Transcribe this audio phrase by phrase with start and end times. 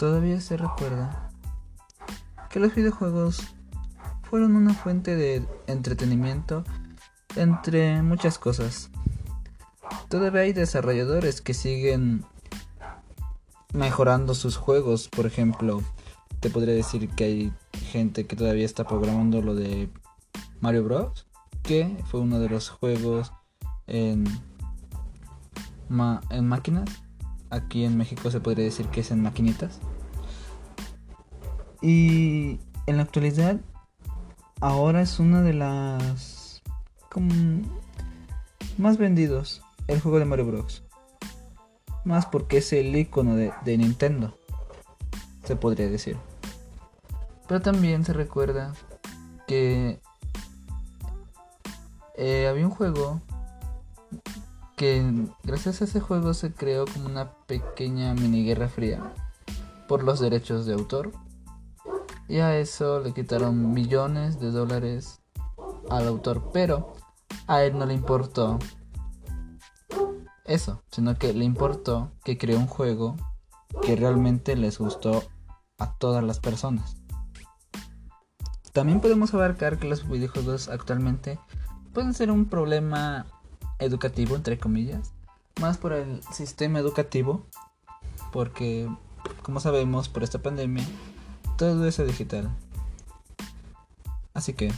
[0.00, 1.30] todavía se recuerda
[2.48, 3.42] que los videojuegos
[4.22, 6.64] fueron una fuente de entretenimiento
[7.36, 8.88] entre muchas cosas.
[10.08, 12.24] Todavía hay desarrolladores que siguen
[13.74, 15.08] mejorando sus juegos.
[15.08, 15.82] Por ejemplo,
[16.40, 19.90] te podría decir que hay gente que todavía está programando lo de
[20.60, 21.26] Mario Bros.
[21.62, 23.34] Que fue uno de los juegos
[23.86, 24.24] en,
[26.30, 26.88] en máquinas.
[27.50, 29.80] Aquí en México se podría decir que es en maquinitas.
[31.82, 33.60] Y en la actualidad,
[34.60, 36.62] ahora es una de las
[37.10, 37.34] como,
[38.78, 40.84] más vendidos el juego de Mario Bros.
[42.04, 44.38] Más porque es el icono de, Nintendo,
[45.44, 46.16] se podría decir.
[47.48, 48.72] Pero también se recuerda
[49.46, 50.00] que
[52.16, 53.20] eh, había un juego
[54.80, 55.04] que
[55.42, 59.12] gracias a ese juego se creó como una pequeña mini guerra fría
[59.86, 61.12] por los derechos de autor.
[62.28, 65.20] Y a eso le quitaron millones de dólares
[65.90, 66.94] al autor, pero
[67.46, 68.58] a él no le importó
[70.46, 73.16] eso, sino que le importó que creó un juego
[73.82, 75.24] que realmente les gustó
[75.76, 76.96] a todas las personas.
[78.72, 81.38] También podemos abarcar que los videojuegos actualmente
[81.92, 83.26] pueden ser un problema
[83.80, 85.12] educativo, entre comillas,
[85.60, 87.44] más por el sistema educativo,
[88.32, 88.88] porque,
[89.42, 90.86] como sabemos, por esta pandemia,
[91.56, 92.50] todo es digital.
[94.32, 94.72] Así que,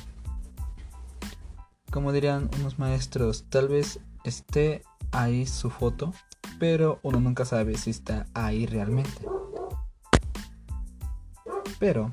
[1.91, 6.13] como dirían unos maestros, tal vez esté ahí su foto,
[6.59, 9.27] pero uno nunca sabe si está ahí realmente.
[11.79, 12.13] Pero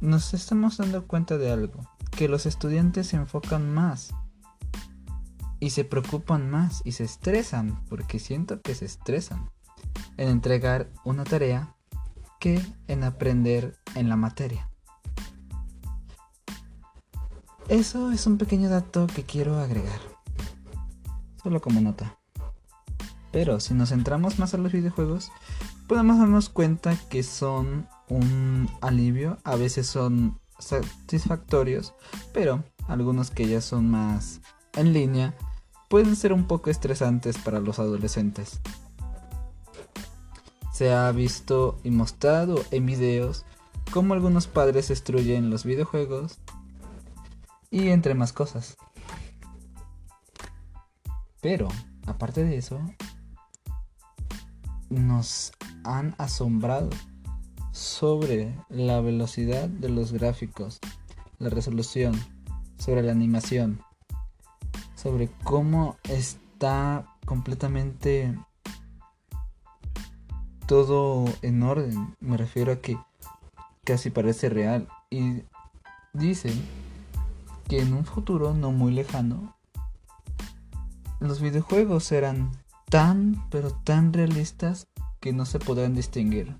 [0.00, 4.14] nos estamos dando cuenta de algo, que los estudiantes se enfocan más
[5.60, 9.50] y se preocupan más y se estresan, porque siento que se estresan
[10.16, 11.74] en entregar una tarea
[12.40, 14.70] que en aprender en la materia.
[17.68, 20.00] Eso es un pequeño dato que quiero agregar
[21.42, 22.18] solo como nota.
[23.30, 25.30] Pero si nos centramos más a los videojuegos,
[25.86, 31.94] podemos darnos cuenta que son un alivio, a veces son satisfactorios,
[32.32, 34.40] pero algunos que ya son más
[34.74, 35.34] en línea
[35.88, 38.60] pueden ser un poco estresantes para los adolescentes.
[40.72, 43.44] Se ha visto y mostrado en videos
[43.92, 46.38] cómo algunos padres destruyen los videojuegos
[47.70, 48.76] y entre más cosas.
[51.40, 51.68] Pero,
[52.06, 52.80] aparte de eso,
[54.90, 55.52] nos
[55.84, 56.90] han asombrado
[57.72, 60.80] sobre la velocidad de los gráficos,
[61.38, 62.14] la resolución,
[62.78, 63.82] sobre la animación,
[65.00, 68.36] sobre cómo está completamente
[70.66, 72.16] todo en orden.
[72.18, 72.98] Me refiero a que
[73.84, 74.88] casi parece real.
[75.08, 75.44] Y
[76.12, 76.52] dicen
[77.68, 79.54] que en un futuro no muy lejano
[81.20, 82.50] los videojuegos eran
[82.90, 84.88] tan, pero tan realistas
[85.20, 86.56] que no se podrán distinguir.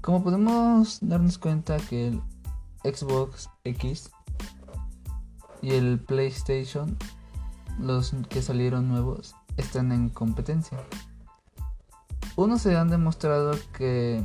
[0.00, 2.22] Como podemos darnos cuenta que el
[2.82, 4.10] Xbox X
[5.64, 6.98] y el PlayStation,
[7.80, 10.78] los que salieron nuevos, están en competencia.
[12.36, 14.22] Unos se han demostrado que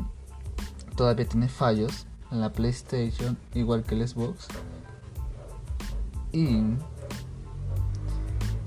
[0.98, 4.50] todavía tiene fallos en la PlayStation, igual que el Xbox.
[6.34, 6.62] Y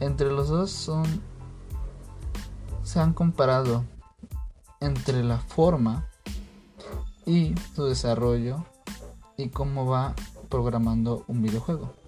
[0.00, 1.04] entre los dos son
[2.84, 3.84] se han comparado
[4.80, 6.08] entre la forma
[7.26, 8.64] y su desarrollo
[9.36, 10.14] y cómo va
[10.48, 12.01] programando un videojuego.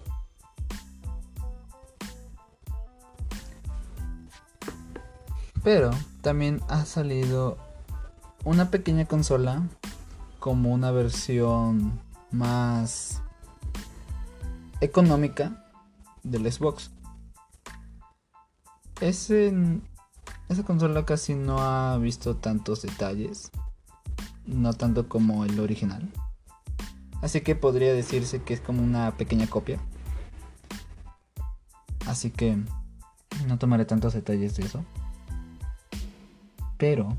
[5.64, 7.58] Pero también ha salido
[8.44, 9.62] una pequeña consola
[10.38, 13.22] como una versión más
[14.80, 15.64] económica
[16.22, 16.90] del Xbox
[19.00, 19.52] ese,
[20.48, 23.50] esa consola casi no ha visto tantos detalles,
[24.46, 26.10] no tanto como el original.
[27.22, 29.78] Así que podría decirse que es como una pequeña copia.
[32.06, 32.58] Así que
[33.46, 34.84] no tomaré tantos detalles de eso.
[36.76, 37.16] Pero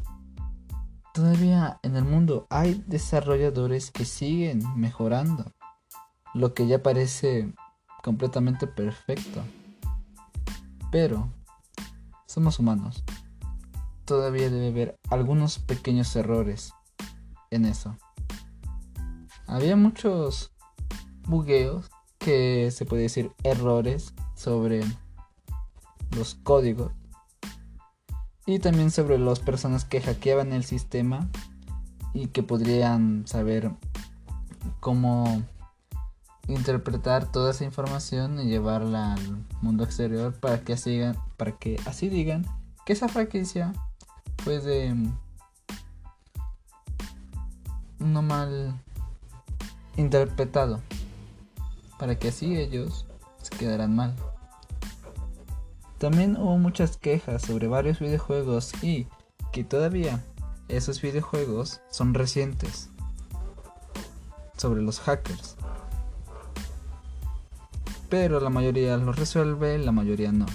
[1.14, 5.52] todavía en el mundo hay desarrolladores que siguen mejorando
[6.34, 7.54] lo que ya parece
[8.04, 9.42] completamente perfecto.
[10.92, 11.30] Pero
[12.28, 13.04] somos humanos.
[14.04, 16.74] Todavía debe haber algunos pequeños errores
[17.50, 17.98] en eso.
[19.48, 20.52] Había muchos
[21.24, 24.84] bugueos que se puede decir errores sobre
[26.12, 26.92] los códigos
[28.46, 31.28] y también sobre las personas que hackeaban el sistema
[32.14, 33.72] y que podrían saber
[34.80, 35.44] cómo
[36.48, 41.02] interpretar toda esa información y llevarla al mundo exterior para que así,
[41.38, 42.46] para que así digan
[42.86, 43.74] que esa franquicia
[44.44, 44.96] fue de
[47.98, 48.80] no mal
[49.98, 50.82] interpretado
[51.98, 53.06] para que así ellos
[53.42, 54.16] se quedaran mal.
[56.06, 59.08] También hubo muchas quejas sobre varios videojuegos y
[59.52, 60.24] que todavía
[60.68, 62.92] esos videojuegos son recientes
[64.56, 65.56] sobre los hackers.
[68.08, 70.46] Pero la mayoría los resuelve, la mayoría no.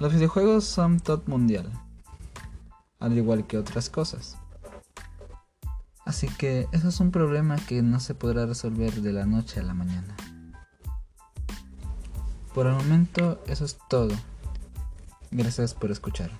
[0.00, 1.70] Los videojuegos son todo mundial,
[2.98, 4.36] al igual que otras cosas.
[6.04, 9.62] Así que eso es un problema que no se podrá resolver de la noche a
[9.62, 10.16] la mañana.
[12.54, 14.14] Por el momento eso es todo.
[15.30, 16.30] Gracias por escuchar.